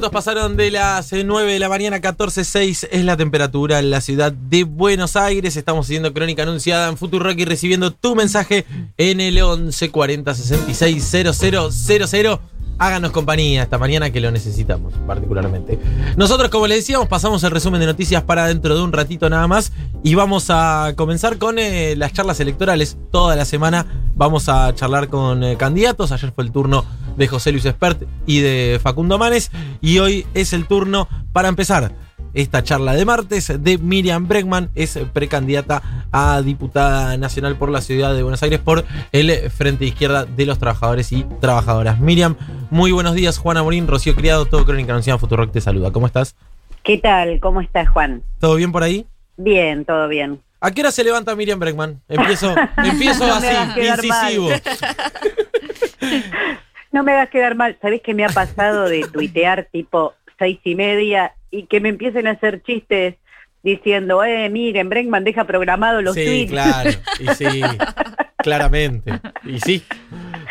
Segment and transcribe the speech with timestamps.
[0.00, 4.32] minutos pasaron de las 9 de la mañana, 14.06 es la temperatura en la ciudad
[4.32, 5.58] de Buenos Aires.
[5.58, 8.64] Estamos siguiendo Crónica Anunciada en Futurock y recibiendo tu mensaje
[8.96, 12.40] en el 1140 66 000.
[12.78, 15.78] Háganos compañía esta mañana que lo necesitamos particularmente.
[16.16, 19.46] Nosotros, como les decíamos, pasamos el resumen de noticias para dentro de un ratito nada
[19.48, 19.70] más
[20.02, 22.96] y vamos a comenzar con eh, las charlas electorales.
[23.10, 26.10] Toda la semana vamos a charlar con eh, candidatos.
[26.10, 26.86] Ayer fue el turno
[27.20, 29.50] de José Luis Espert y de Facundo Manes
[29.82, 31.92] y hoy es el turno para empezar
[32.32, 38.14] esta charla de martes de Miriam Bregman, es precandidata a diputada nacional por la ciudad
[38.14, 42.00] de Buenos Aires por el Frente Izquierda de los Trabajadores y Trabajadoras.
[42.00, 42.36] Miriam,
[42.70, 45.90] muy buenos días, Juana Morín, Rocío Criado, todo Crónica Anunciada Futurock te saluda.
[45.90, 46.36] ¿Cómo estás?
[46.82, 47.38] ¿Qué tal?
[47.40, 48.22] ¿Cómo estás, Juan?
[48.38, 49.04] ¿Todo bien por ahí?
[49.36, 50.40] Bien, todo bien.
[50.62, 52.00] ¿A qué hora se levanta Miriam Bregman?
[52.08, 54.48] Empiezo, empiezo No así, incisivo.
[56.92, 57.76] No me hagas quedar mal.
[57.80, 62.26] ¿Sabés qué me ha pasado de tuitear tipo seis y media y que me empiecen
[62.26, 63.14] a hacer chistes
[63.62, 66.50] diciendo, eh, miren, Bregman deja programado los sí, tweets?
[66.50, 67.60] claro, y sí,
[68.38, 69.12] claramente.
[69.44, 69.82] Y sí.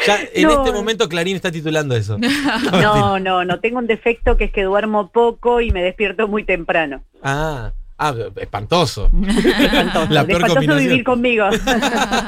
[0.06, 0.52] Ya en No.
[0.64, 2.18] este momento Clarín está titulando eso.
[2.72, 3.60] No, no, no.
[3.60, 7.04] Tengo un defecto que es que duermo poco y me despierto muy temprano.
[7.24, 9.10] Ah, ah, espantoso.
[9.28, 10.14] Espantoso.
[10.14, 10.90] La peor Espantoso combinación.
[10.90, 11.46] vivir conmigo.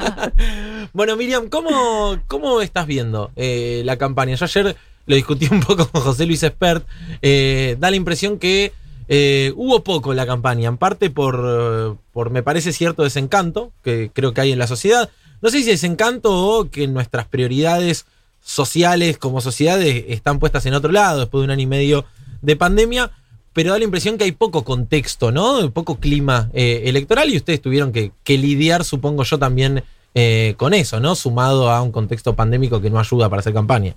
[0.92, 4.36] bueno, Miriam, ¿cómo, cómo estás viendo eh, la campaña?
[4.36, 6.86] Yo ayer lo discutí un poco con José Luis Espert.
[7.22, 8.72] Eh, da la impresión que
[9.08, 14.10] eh, hubo poco en la campaña, en parte por, por, me parece, cierto desencanto que
[14.12, 15.10] creo que hay en la sociedad.
[15.40, 18.06] No sé si desencanto o que nuestras prioridades
[18.42, 22.04] sociales como sociedad eh, están puestas en otro lado después de un año y medio
[22.42, 23.10] de pandemia,
[23.52, 25.70] pero da la impresión que hay poco contexto, ¿no?
[25.70, 29.82] Poco clima eh, electoral y ustedes tuvieron que, que lidiar, supongo yo, también
[30.14, 31.14] eh, con eso, ¿no?
[31.14, 33.94] Sumado a un contexto pandémico que no ayuda para hacer campaña.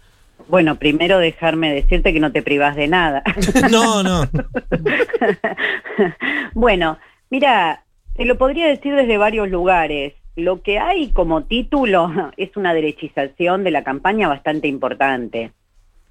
[0.47, 3.23] Bueno, primero dejarme decirte que no te privas de nada.
[3.71, 4.23] No, no.
[6.53, 6.97] bueno,
[7.29, 7.83] mira,
[8.15, 10.13] te lo podría decir desde varios lugares.
[10.35, 15.51] Lo que hay como título es una derechización de la campaña bastante importante.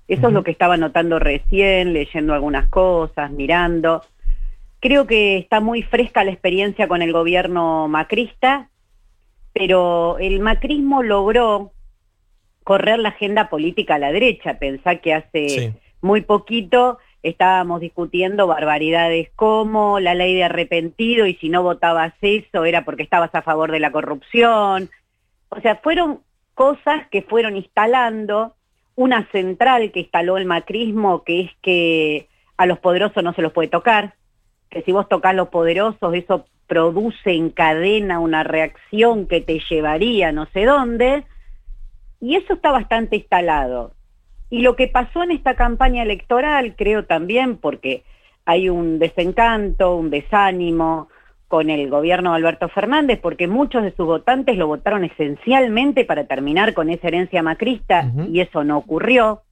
[0.07, 4.03] Eso es lo que estaba notando recién, leyendo algunas cosas, mirando.
[4.81, 8.69] Creo que está muy fresca la experiencia con el gobierno macrista,
[9.55, 11.73] pero el macrismo logró
[12.65, 14.59] correr la agenda política a la derecha.
[14.59, 15.73] Pensá que hace Sí.
[16.03, 22.67] muy poquito estábamos discutiendo barbaridades como la ley de arrepentido y si no votabas eso
[22.67, 24.91] era porque estabas a favor de la corrupción.
[25.49, 26.21] O sea, fueron
[26.55, 28.55] cosas que fueron instalando,
[28.97, 33.53] una central que instaló el macrismo, que es que a los poderosos no se los
[33.53, 34.15] puede tocar,
[34.71, 40.33] que si vos tocas los poderosos eso produce en cadena una reacción que te llevaría
[40.33, 41.25] no sé dónde,
[42.21, 43.93] y eso está bastante instalado.
[44.49, 48.05] Y lo que pasó en esta campaña electoral, creo también, porque
[48.47, 51.09] hay un desencanto, un desánimo
[51.49, 56.25] con el gobierno de Alberto Fernández, porque muchos de sus votantes lo votaron esencialmente para
[56.25, 59.43] terminar con esa herencia macrista, y eso no ocurrió.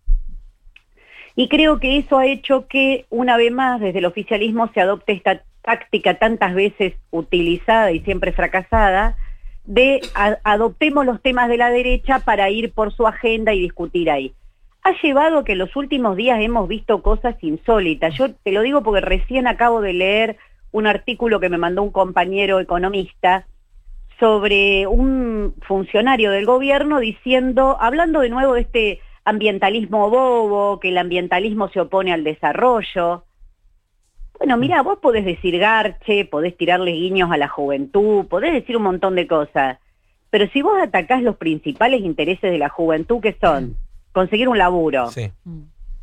[1.36, 5.12] Y creo que eso ha hecho que, una vez más, desde el oficialismo se adopte
[5.12, 9.16] esta táctica tantas veces utilizada y siempre fracasada,
[9.64, 14.10] de a- adoptemos los temas de la derecha para ir por su agenda y discutir
[14.10, 14.34] ahí.
[14.82, 18.14] Ha llevado a que en los últimos días hemos visto cosas insólitas.
[18.16, 20.36] Yo te lo digo porque recién acabo de leer
[20.72, 23.46] un artículo que me mandó un compañero economista
[24.18, 30.98] sobre un funcionario del gobierno diciendo, hablando de nuevo de este ambientalismo bobo, que el
[30.98, 33.24] ambientalismo se opone al desarrollo.
[34.38, 38.82] Bueno, mira, vos podés decir garche, podés tirarle guiños a la juventud, podés decir un
[38.84, 39.78] montón de cosas,
[40.30, 43.76] pero si vos atacás los principales intereses de la juventud, que son
[44.12, 45.30] conseguir un laburo, Sí.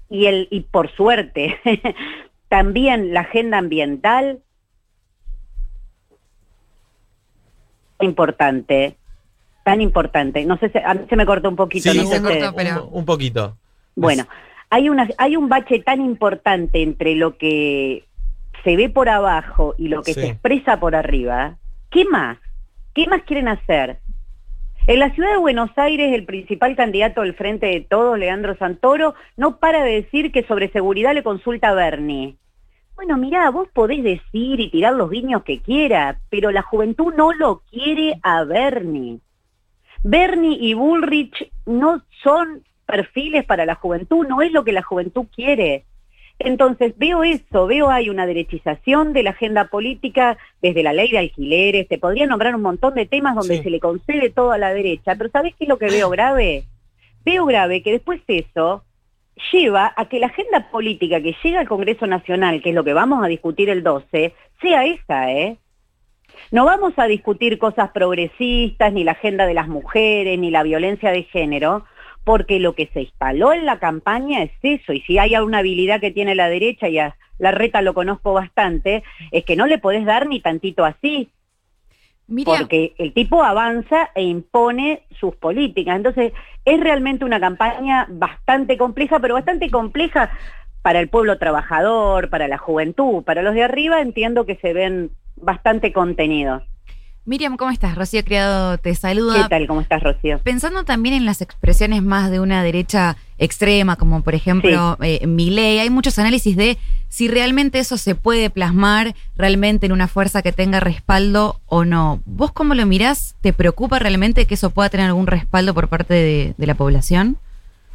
[0.09, 1.59] y el y por suerte
[2.47, 4.39] también la agenda ambiental
[8.01, 8.95] importante
[9.63, 12.15] tan importante no sé si a mí se me cortó un poquito Sí, no sé
[12.17, 13.57] se cortó, pero- un- un poquito.
[13.95, 14.25] bueno
[14.69, 18.05] hay una hay un bache tan importante entre lo que
[18.63, 20.21] se ve por abajo y lo que Sí.
[20.21, 21.57] se expresa por arriba
[21.89, 22.37] qué más
[22.93, 23.99] qué más quieren hacer
[24.87, 29.13] en la ciudad de Buenos Aires, el principal candidato del Frente de Todos, Leandro Santoro,
[29.37, 32.37] no para de decir que sobre seguridad le consulta a Bernie.
[32.99, 37.31] Bueno, mirá, vos podés decir y tirar los guiños que quiera, pero la juventud no
[37.31, 39.19] lo quiere a Bernie.
[40.03, 45.27] Bernie y Bullrich no son perfiles para la juventud, no es lo que la juventud
[45.33, 45.85] quiere.
[46.39, 51.19] Entonces veo eso, veo hay una derechización de la agenda política desde la ley de
[51.19, 53.63] alquileres, te podría nombrar un montón de temas donde Sí.
[53.63, 56.65] se le concede todo a la derecha, pero ¿sabés qué es lo que veo grave?
[57.23, 58.83] Veo grave que después eso
[59.51, 62.93] lleva a que la agenda política que llega al Congreso Nacional, que es lo que
[62.93, 65.57] vamos a discutir el 12, sea esa, ¿eh?
[66.51, 71.11] No vamos a discutir cosas progresistas, ni la agenda de las mujeres, ni la violencia
[71.11, 71.85] de género,
[72.23, 75.99] porque lo que se instaló en la campaña es eso, y si hay alguna habilidad
[75.99, 79.77] que tiene la derecha, y a la reta lo conozco bastante, es que no le
[79.77, 81.29] podés dar ni tantito así,
[82.45, 85.95] porque el tipo avanza e impone sus políticas.
[85.95, 86.33] Entonces,
[86.65, 90.31] es realmente una campaña bastante compleja, pero bastante compleja
[90.81, 95.11] para el pueblo trabajador, para la juventud, para los de arriba entiendo que se ven
[95.35, 96.63] bastante contenidos.
[97.25, 97.95] Miriam, ¿cómo estás?
[97.95, 99.43] Rocío Criado te saluda.
[99.43, 99.67] ¿Qué tal?
[99.67, 100.39] ¿Cómo estás, Rocío?
[100.39, 105.49] Pensando también en las expresiones más de una derecha extrema, como por ejemplo eh, mi
[105.49, 106.77] ley, hay muchos análisis de
[107.07, 112.21] si realmente eso se puede plasmar realmente en una fuerza que tenga respaldo o no.
[112.25, 113.35] ¿Vos cómo lo mirás?
[113.41, 117.37] ¿Te preocupa realmente que eso pueda tener algún respaldo por parte de la población?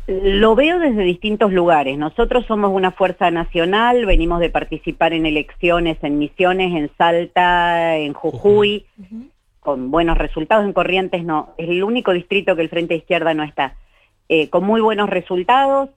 [0.06, 1.96] Lo veo desde distintos lugares.
[1.96, 8.12] Nosotros somos una fuerza nacional, venimos de participar en elecciones en Misiones, en Salta, en
[8.12, 8.84] Jujuy,
[9.60, 10.66] con buenos resultados.
[10.66, 13.76] En Corrientes no, es el único distrito que el Frente Izquierda no está.
[14.28, 15.88] Eh, con muy buenos resultados,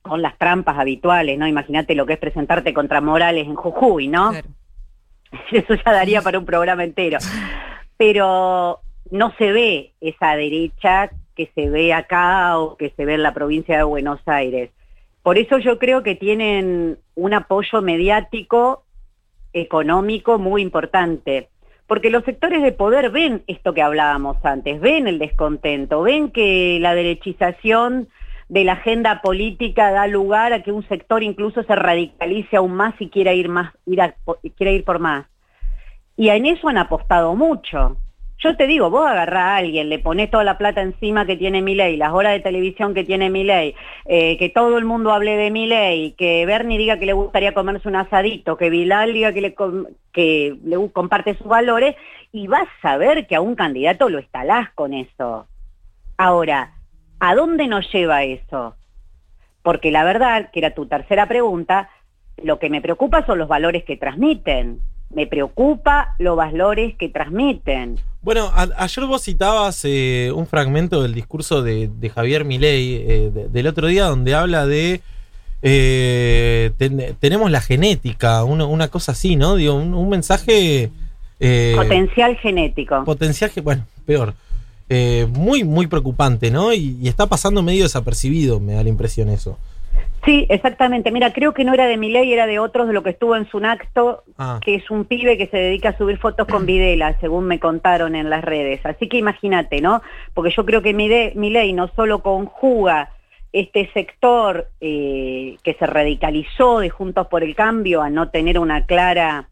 [0.00, 1.46] con las trampas habituales, ¿no?
[1.46, 4.32] Imagínate lo que es presentarte contra Morales en Jujuy, ¿no?
[5.52, 7.18] Eso ya daría para un programa entero.
[7.98, 11.10] Pero no se ve esa derecha
[11.42, 14.70] que se ve acá o que se ve en la provincia de Buenos Aires.
[15.22, 18.84] Por eso yo creo que tienen un apoyo mediático,
[19.52, 21.48] económico muy importante,
[21.86, 26.78] porque los sectores de poder ven esto que hablábamos antes, ven el descontento, ven que
[26.80, 28.08] la derechización
[28.48, 32.94] de la agenda política da lugar a que un sector incluso se radicalice aún más
[33.00, 34.00] y quiera ir más, ir
[34.56, 35.26] quiera ir por más.
[36.16, 37.96] Y en eso han apostado mucho.
[38.42, 41.62] Yo te digo, vos agarrás a alguien, le pones toda la plata encima que tiene
[41.62, 45.12] mi ley, las horas de televisión que tiene mi ley, eh, que todo el mundo
[45.12, 49.14] hable de mi ley, que Bernie diga que le gustaría comerse un asadito, que Bilal
[49.14, 49.54] diga que le,
[50.12, 51.94] que le comparte sus valores,
[52.32, 55.46] y vas a ver que a un candidato lo estalás con eso.
[56.16, 56.72] Ahora,
[57.20, 58.74] ¿a dónde nos lleva eso?
[59.62, 61.90] Porque la verdad, que era tu tercera pregunta,
[62.42, 64.80] lo que me preocupa son los valores que transmiten
[65.14, 67.98] me preocupa los valores que transmiten.
[68.22, 73.88] Bueno, ayer vos citabas eh, un fragmento del discurso de, Javier Milei eh, del otro
[73.88, 75.00] día donde habla de
[75.62, 76.70] eh,
[77.20, 79.56] tenemos la genética, una, cosa así, ¿no?
[79.56, 80.90] Digo, un, mensaje...
[81.38, 83.04] potencial genético.
[83.04, 84.34] Potencial, bueno, peor.
[85.28, 86.72] muy, muy preocupante, ¿no?
[86.72, 89.58] Y, y está pasando medio desapercibido, me da la impresión eso.
[90.24, 91.10] Sí, exactamente.
[91.10, 93.34] Mira, creo que no era de mi ley, era de otros de lo que estuvo
[93.34, 94.60] en su acto, ah.
[94.64, 98.14] que es un pibe que se dedica a subir fotos con Videla, según me contaron
[98.14, 98.80] en las redes.
[98.84, 100.00] Así que imagínate, ¿no?
[100.32, 103.10] Porque yo creo que mi, ley no solo conjuga
[103.52, 108.86] este sector eh, que se radicalizó de Juntos por el Cambio a no tener una
[108.86, 109.48] clara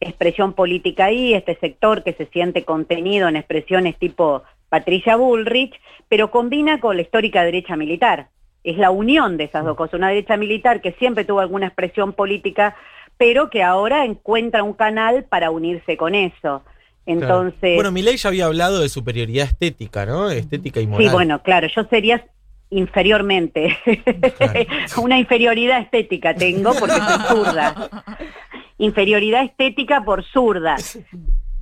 [0.00, 5.78] expresión política ahí, este sector que se siente contenido en expresiones tipo Patricia Bullrich,
[6.08, 8.28] pero combina con la histórica derecha militar
[8.66, 12.12] es la unión de esas dos cosas, una derecha militar que siempre tuvo alguna expresión
[12.12, 12.74] política,
[13.16, 16.62] pero que ahora encuentra un canal para unirse con eso.
[17.06, 17.76] Entonces.
[17.76, 20.28] Bueno, Milei ya había hablado de superioridad estética, ¿no?
[20.28, 21.06] Estética y moral.
[21.06, 22.26] Sí, bueno, claro, yo sería
[22.70, 23.78] inferiormente.
[25.00, 28.04] Una inferioridad estética tengo porque soy zurda.
[28.78, 30.76] Inferioridad estética por zurda.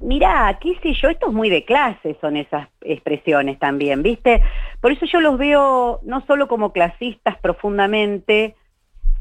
[0.05, 4.43] Mirá, qué sé yo, esto es muy de clase, son esas expresiones también, ¿viste?
[4.83, 8.55] Por eso yo los veo no solo como clasistas profundamente,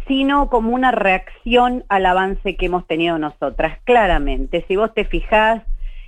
[0.08, 4.66] sino como una reacción al avance que hemos tenido nosotras, claramente.
[4.68, 5.64] Si vos te fijás,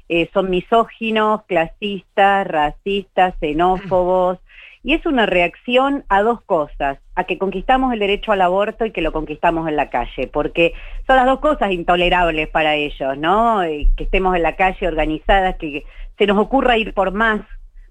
[0.10, 4.40] eh, son misóginos, clasistas, racistas, xenófobos,
[4.86, 8.92] y es una reacción a dos cosas, a que conquistamos el derecho al aborto y
[8.92, 10.74] que lo conquistamos en la calle, porque
[11.08, 13.62] son las dos cosas intolerables para ellos, ¿no?
[13.62, 15.86] Que estemos en la calle organizadas, que
[16.20, 17.42] se nos ocurra ir por más.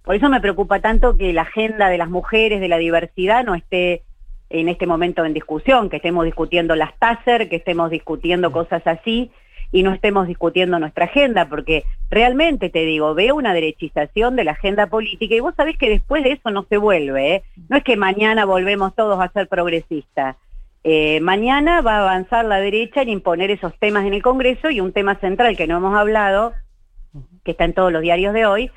[0.05, 3.57] Por eso me preocupa tanto que la agenda de las mujeres, de la diversidad, no
[3.57, 4.03] esté
[4.49, 9.33] en este momento en discusión, que estemos discutiendo las TASER, que estemos discutiendo cosas así,
[9.75, 14.53] y no estemos discutiendo nuestra agenda, porque realmente te digo, veo una derechización de la
[14.53, 17.43] agenda política y vos sabés que después de eso no se vuelve, ¿eh?
[17.69, 20.37] no es que mañana volvemos todos a ser progresistas.
[20.85, 24.81] Eh, mañana va a avanzar la derecha en imponer esos temas en el Congreso y
[24.81, 26.53] un tema central que no hemos hablado,
[27.43, 28.71] que está en todos los diarios de hoy,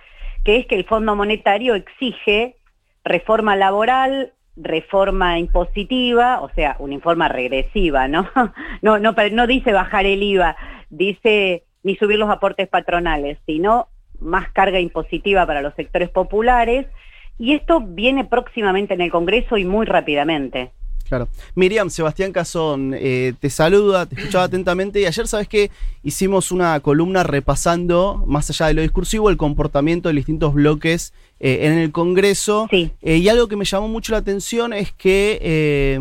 [0.44, 2.56] que es que el Fondo Monetario exige
[3.04, 8.28] reforma laboral, reforma impositiva, o sea, una informa regresiva, ¿no?
[8.82, 10.56] No, no, no dice bajar el IVA,
[10.90, 13.88] dice ni subir los aportes patronales, sino
[14.20, 16.88] más carga impositiva para los sectores populares,
[17.40, 20.72] y esto viene próximamente en el Congreso y muy rápidamente.
[21.08, 21.28] Claro.
[21.56, 25.72] Miriam, Sebastián Cazón, eh, te saluda, te escuchaba atentamente y ayer, ¿sabes qué?
[26.04, 31.60] Hicimos una columna repasando, más allá de lo discursivo, el comportamiento de distintos bloques eh,
[31.62, 32.68] en el Congreso.
[32.70, 32.92] Sí.
[33.02, 35.96] Eh, y algo que me llamó mucho la atención es que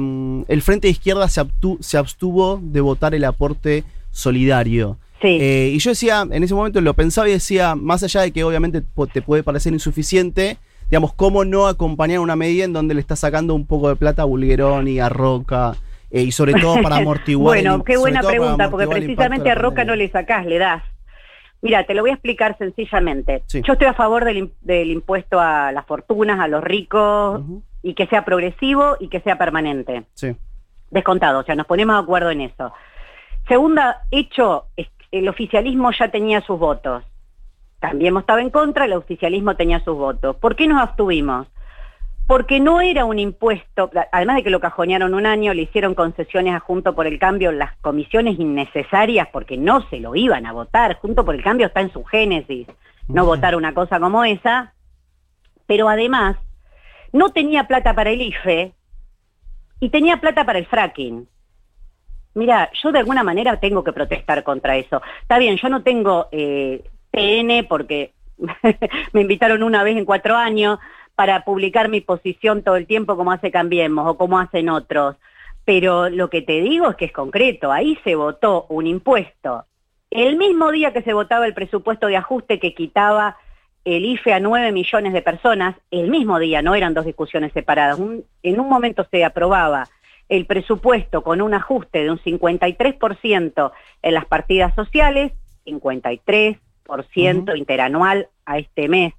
[0.49, 4.99] el Frente de Izquierda se, abstu- se abstuvo de votar el aporte solidario.
[5.23, 5.29] Sí.
[5.29, 8.83] Y yo decía, en ese momento lo pensaba y decía, más allá de que obviamente
[9.13, 10.59] te puede parecer insuficiente,
[10.90, 14.23] digamos, ¿cómo no acompañar una medida en donde le está sacando un poco de plata
[14.23, 15.76] a Bulguerón y a Roca?
[16.11, 17.57] eh, y sobre todo para amortiguar.
[17.57, 20.83] bueno, qué buena pregunta, porque precisamente a Roca no le sacás, le das.
[21.62, 23.43] Mira, te lo voy a explicar sencillamente.
[23.47, 23.62] Sí.
[23.66, 27.43] Yo estoy a favor del, del impuesto a las fortunas, a los ricos,
[27.83, 30.05] y que sea progresivo y que sea permanente.
[30.14, 30.37] Sí.
[30.90, 32.73] Descontado, o sea, nos ponemos de acuerdo en eso.
[33.49, 34.66] Segunda hecho,
[35.11, 37.05] el oficialismo ya tenía sus votos.
[37.80, 40.37] También estaba en contra, el oficialismo tenía sus votos.
[40.37, 41.47] ¿Por qué nos abstuvimos?
[42.26, 46.54] Porque no era un impuesto, además de que lo cajonearon un año, le hicieron concesiones
[46.54, 50.97] a Junto por el Cambio, las comisiones innecesarias porque no se lo iban a votar.
[50.97, 52.66] Junto por el Cambio está en su génesis,
[53.06, 54.75] no votar una cosa como esa.
[55.66, 56.37] Pero además,
[57.12, 58.75] no tenía plata para el IFE
[59.78, 61.28] y tenía plata para el fracking.
[62.35, 65.00] Mira, yo de alguna manera tengo que protestar contra eso.
[65.23, 66.85] Está bien, yo no tengo eh,
[67.16, 68.12] TN porque
[69.12, 70.78] me invitaron una vez en cuatro años
[71.14, 75.16] para publicar mi posición todo el tiempo como hace Cambiemos o como hacen otros.
[75.64, 77.73] Pero lo que te digo es que es concreto.
[77.73, 79.64] Ahí se votó un impuesto.
[80.11, 83.38] El mismo día que se votaba el presupuesto de ajuste que quitaba
[83.85, 87.99] el IFE a 9 millones de personas, el mismo día, no eran dos discusiones separadas.
[88.42, 89.88] En un momento se aprobaba
[90.28, 95.32] el presupuesto con un ajuste de un 53% en las partidas sociales,
[95.64, 96.58] 53%
[96.88, 97.57] Ujú.
[97.57, 99.14] interanual a este mes,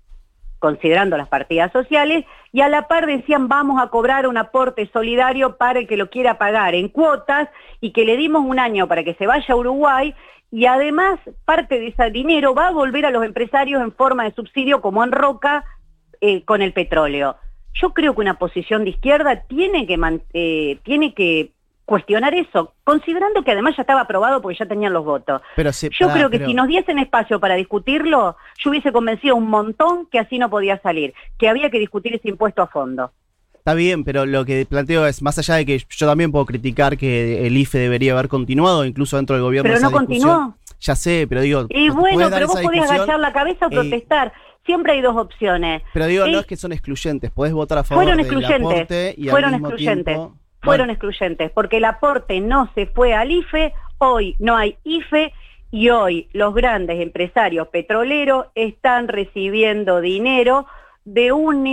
[0.60, 5.58] considerando las partidas sociales, y a la par decían vamos a cobrar un aporte solidario
[5.58, 7.50] para el que lo quiera pagar en cuotas
[7.82, 10.16] y que le dimos un año para que se vaya a Uruguay
[10.52, 14.34] y además parte de ese dinero va a volver a los empresarios en forma de
[14.34, 15.64] subsidio como en Roca
[16.22, 17.36] eh, con el petróleo.
[17.74, 20.00] Yo creo que una posición de izquierda tiene que,
[20.34, 21.52] eh, tiene que
[21.88, 25.42] cuestionar eso, considerando que además ya estaba aprobado porque ya tenían los votos.
[25.56, 28.92] Pero se- Yo pará, creo que pero- si nos diesen espacio para discutirlo, yo hubiese
[28.92, 32.68] convencido un montón que así no podía salir, que había que discutir ese impuesto a
[32.68, 33.14] fondo.
[33.54, 36.98] Está bien, pero lo que planteo es, más allá de que yo también puedo criticar
[36.98, 39.70] que el IFE debería haber continuado, incluso dentro del gobierno.
[39.70, 40.56] Pero no continuó.
[40.82, 41.68] Ya sé, pero digo.
[41.70, 44.34] Y ¿puedes bueno, pero vos podés agachar la cabeza o Eh, protestar.
[44.66, 45.84] Siempre hay dos opciones.
[45.94, 49.16] Pero digo, no es que son excluyentes, podés votar a favor Fueron del excluyentes, aporte
[49.18, 50.36] y fueron al mismo excluyentes, tiempo...
[50.68, 55.34] fueron excluyentes, porque el aporte no se fue al IFE, hoy no hay IFE
[55.72, 60.68] y hoy los grandes empresarios petroleros están recibiendo dinero
[61.06, 61.64] de un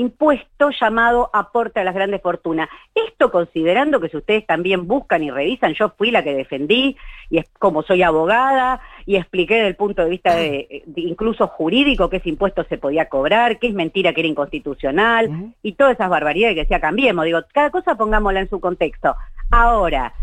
[0.00, 2.68] impuesto llamado aporte a las grandes fortunas.
[2.94, 6.96] Esto considerando que si ustedes también buscan y revisan, yo fui la que defendí
[7.28, 11.46] y es como soy abogada y expliqué desde el punto de vista de, de incluso
[11.46, 15.94] jurídico que ese impuesto se podía cobrar, que es mentira que era inconstitucional y todas
[15.94, 17.24] esas barbaridades que decía cambiemos.
[17.24, 19.14] Digo, cada cosa pongámosla en su contexto.
[19.50, 20.14] Ahora,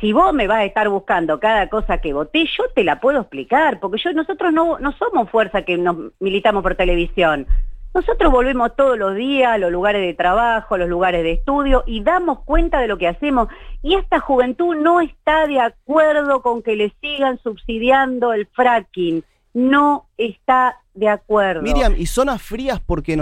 [0.00, 3.20] si vos me vas a estar buscando cada cosa que voté, yo te la puedo
[3.20, 7.46] explicar, porque yo nosotros no, no somos fuerza que nos militamos por televisión.
[7.94, 11.84] Nosotros volvemos todos los días a los lugares de trabajo, a los lugares de estudio
[11.86, 13.48] y damos cuenta de lo que hacemos.
[13.82, 19.22] Y esta juventud no está de acuerdo con que le sigan subsidiando el fracking.
[19.52, 21.62] No está de acuerdo.
[21.62, 23.16] Miriam, ¿y zonas frías por qué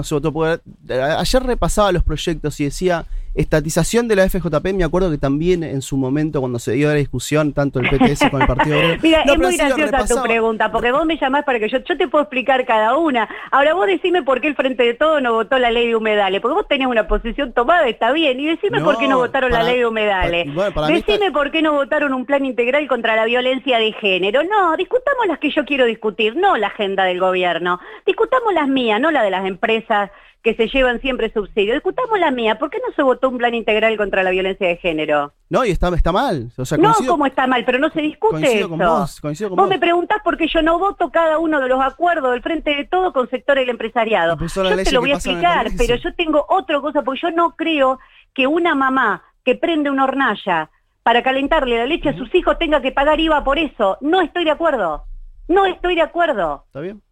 [0.90, 4.72] a- ayer repasaba los proyectos y decía estatización de la FJP.
[4.74, 8.30] Me acuerdo que también en su momento, cuando se dio la discusión, tanto el PTS
[8.30, 8.98] con el Partido Obrero.
[9.02, 11.96] Mira, No, es muy graciosa tu pregunta, porque vos me llamás para que yo, yo
[11.96, 13.28] te puedo explicar cada una.
[13.50, 16.40] Ahora vos decime por qué el Frente de Todo no votó la ley de humedales,
[16.40, 19.50] porque vos tenés una posición tomada, está bien, y decime No, por qué no votaron
[19.52, 20.44] la ley de humedales.
[20.44, 23.24] para- bueno, para mí decime está- por qué no votaron un plan integral contra la
[23.24, 24.42] violencia de género.
[24.44, 27.80] No, discutamos las que yo quiero discutir, no la agenda del gobierno.
[28.06, 30.10] Discutamos las mías, no la de las empresas
[30.42, 31.76] que se llevan siempre subsidios.
[31.76, 32.58] Discutamos la mía.
[32.58, 35.32] ¿Por qué no se votó un plan integral contra la violencia de género?
[35.48, 36.50] No, y está, está mal.
[36.56, 38.68] O sea, no, como está mal, pero no se discute coincido eso.
[38.68, 39.20] con vos.
[39.20, 39.70] Coincido con Vos vos.
[39.70, 42.84] me preguntás por qué yo no voto cada uno de los acuerdos del Frente de
[42.86, 44.36] Todo con sector del empresariado.
[44.36, 48.00] Yo te lo voy a explicar, pero yo tengo otra cosa, porque yo no creo
[48.34, 50.70] que una mamá que prende una hornalla
[51.04, 53.98] para calentarle la leche a sus hijos tenga que pagar IVA por eso.
[54.00, 55.04] No estoy de acuerdo.
[55.48, 56.64] No estoy de acuerdo.
[56.66, 57.02] ¿Está bien?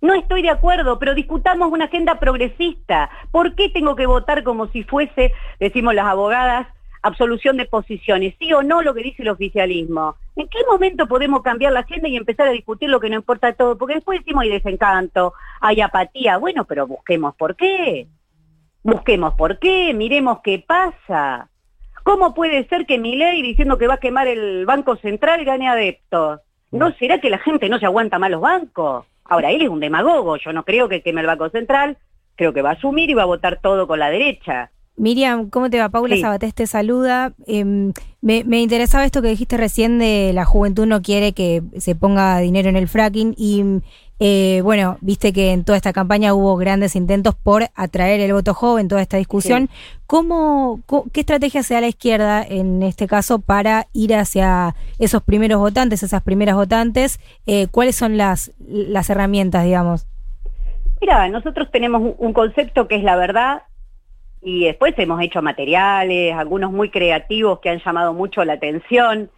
[0.00, 3.10] No estoy de acuerdo, pero discutamos una agenda progresista.
[3.30, 6.68] ¿Por qué tengo que votar como si fuese, decimos las abogadas,
[7.02, 8.34] absolución de posiciones?
[8.38, 10.16] ¿Sí o no lo que dice el oficialismo?
[10.36, 13.52] ¿En qué momento podemos cambiar la agenda y empezar a discutir lo que no importa
[13.52, 13.76] todo?
[13.76, 16.38] Porque después decimos hay desencanto, hay apatía.
[16.38, 18.06] Bueno, pero busquemos por qué.
[18.82, 21.50] Busquemos por qué, miremos qué pasa.
[22.04, 25.68] ¿Cómo puede ser que mi ley diciendo que va a quemar el Banco Central gane
[25.68, 26.40] adeptos?
[26.70, 29.04] ¿No será que la gente no se aguanta más los bancos?
[29.30, 31.96] Ahora, él es un demagogo, yo no creo que queme el Banco Central,
[32.34, 34.72] creo que va a asumir y va a votar todo con la derecha.
[34.96, 35.88] Miriam, ¿cómo te va?
[35.88, 36.20] Paula Sí.
[36.20, 37.32] Sabatés te saluda.
[37.46, 41.94] Em, me, me interesaba esto que dijiste recién de la juventud no quiere que se
[41.94, 43.64] ponga dinero en el fracking y
[44.20, 48.54] eh, bueno, viste que en toda esta campaña hubo grandes intentos por atraer el voto
[48.54, 49.68] joven, toda esta discusión.
[50.06, 55.22] ¿Cómo, co- ¿Qué estrategia se da la izquierda en este caso para ir hacia esos
[55.22, 57.18] primeros votantes, esas primeras votantes?
[57.46, 60.06] Eh, ¿Cuáles son las, las herramientas, digamos?
[61.00, 63.62] Mira, nosotros tenemos un concepto que es la verdad
[64.42, 69.30] y después hemos hecho materiales, algunos muy creativos que han llamado mucho la atención,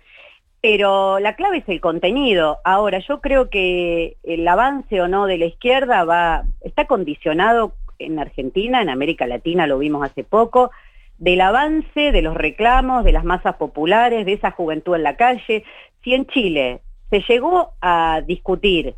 [0.63, 2.59] pero la clave es el contenido.
[2.65, 8.21] Ahora, yo creo que el avance o no de la izquierda va, está condicionado en
[8.21, 10.71] Argentina, en América Latina lo vimos hace poco,
[11.19, 15.65] del avance de los reclamos de las masas populares, de esa juventud en la calle.
[16.05, 18.95] Si en Chile se llegó a discutir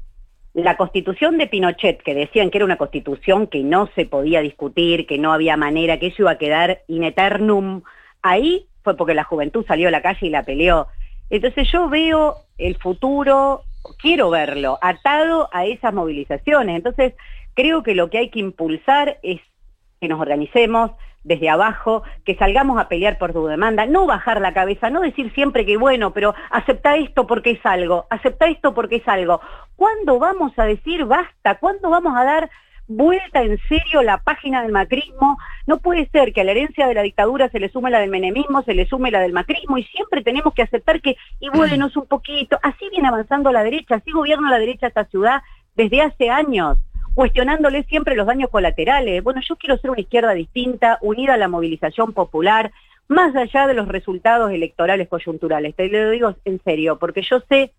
[0.52, 5.06] la constitución de Pinochet, que decían que era una constitución que no se podía discutir,
[5.06, 7.83] que no había manera, que eso iba a quedar in eternum,
[8.21, 10.88] ahí fue porque la juventud salió a la calle y la peleó.
[11.31, 13.62] Entonces yo veo el futuro,
[13.99, 16.76] quiero verlo, atado a esas movilizaciones.
[16.76, 17.14] Entonces
[17.54, 19.40] creo que lo que hay que impulsar es
[20.00, 20.93] que nos organicemos
[21.25, 25.33] desde abajo, que salgamos a pelear por tu demanda, no bajar la cabeza, no decir
[25.33, 29.40] siempre que bueno, pero acepta esto porque es algo, acepta esto porque es algo.
[29.75, 31.59] ¿Cuándo vamos a decir basta?
[31.59, 32.50] ¿Cuándo vamos a dar
[32.86, 35.38] vuelta en serio la página del macrismo?
[35.66, 38.10] No puede ser que a la herencia de la dictadura se le sume la del
[38.10, 42.06] menemismo, se le sume la del macrismo y siempre tenemos que aceptar que, es un
[42.06, 45.42] poquito, así viene avanzando la derecha, así gobierna la derecha esta ciudad
[45.74, 46.78] desde hace años
[47.14, 49.22] cuestionándole siempre los daños colaterales.
[49.22, 52.72] Bueno, yo quiero ser una izquierda distinta, unida a la movilización popular,
[53.08, 55.75] más allá de los resultados electorales coyunturales.
[55.75, 57.73] Te lo digo en serio, porque yo sé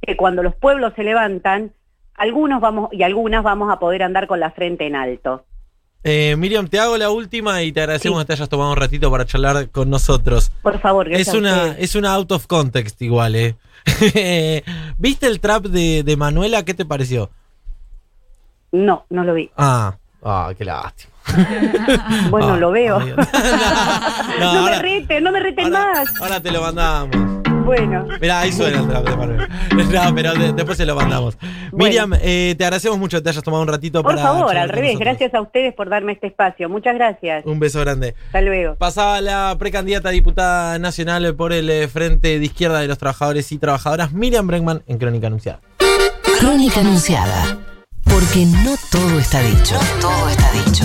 [0.00, 1.72] que cuando los pueblos se levantan,
[2.20, 5.44] algunos vamos y algunas vamos a poder andar con la frente en alto.
[6.02, 8.22] Eh, Miriam, te hago la última y te agradecemos Sí.
[8.22, 10.50] que te hayas tomado un ratito para charlar con nosotros.
[10.62, 13.54] Por favor, gracias Es una, es una out of context igual, ¿eh?
[14.98, 16.62] ¿Viste el trap de, de Manuela?
[16.64, 17.30] ¿Qué te pareció?
[18.72, 19.50] No, no lo vi.
[19.56, 21.10] Ah, ah, qué lástima.
[22.30, 22.98] Bueno, Ah, lo veo.
[22.98, 23.14] ay,
[24.40, 26.20] no, ahora- me reten, no me reten ahora, más.
[26.20, 27.39] ahora te lo mandamos.
[27.76, 28.06] Bueno.
[28.20, 29.48] Mirá, ahí suena el trap de Manuela.
[30.08, 31.36] No, pero de- después se lo mandamos.
[31.70, 31.84] Bueno.
[31.84, 34.22] Miriam, eh, te agradecemos mucho que te hayas tomado un ratito Por para.
[34.26, 35.06] favor, charlar al revés, nosotros.
[35.08, 36.68] gracias a ustedes por darme este espacio.
[36.68, 37.44] Muchas gracias.
[37.46, 38.14] Un beso grande.
[38.26, 38.74] Hasta luego.
[38.74, 43.52] Pasaba la precandidata a diputada nacional por el eh, Frente de Izquierda de los Trabajadores
[43.52, 45.60] y Trabajadoras, Miriam Bregman, en Crónica Anunciada.
[46.40, 47.58] Crónica Anunciada.
[48.04, 49.74] Porque no todo está dicho.
[49.74, 50.84] No todo está dicho.